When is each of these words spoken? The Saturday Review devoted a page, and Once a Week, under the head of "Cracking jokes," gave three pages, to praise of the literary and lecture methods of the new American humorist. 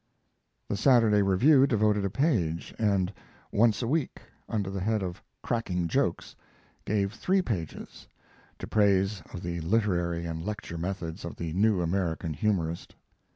The 0.67 0.77
Saturday 0.77 1.21
Review 1.21 1.67
devoted 1.67 2.03
a 2.05 2.09
page, 2.09 2.73
and 2.79 3.13
Once 3.51 3.83
a 3.83 3.87
Week, 3.87 4.19
under 4.49 4.71
the 4.71 4.79
head 4.79 5.03
of 5.03 5.21
"Cracking 5.43 5.87
jokes," 5.87 6.35
gave 6.85 7.13
three 7.13 7.43
pages, 7.43 8.07
to 8.57 8.65
praise 8.65 9.21
of 9.31 9.43
the 9.43 9.59
literary 9.61 10.25
and 10.25 10.43
lecture 10.43 10.79
methods 10.79 11.23
of 11.23 11.35
the 11.35 11.53
new 11.53 11.81
American 11.83 12.33
humorist. 12.33 12.95